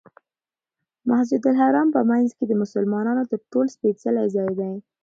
[1.09, 4.73] مسجدالحرام په منځ کې د مسلمانانو تر ټولو سپېڅلی ځای دی.